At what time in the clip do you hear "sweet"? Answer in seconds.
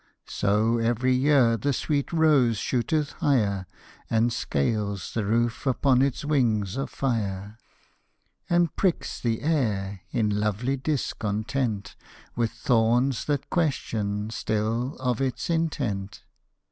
1.73-2.11